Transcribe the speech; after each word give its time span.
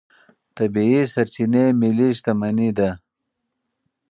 طبیعي 0.57 1.01
سرچینې 1.13 1.65
ملي 1.81 2.09
شتمني 2.17 2.69
ده. 2.77 2.89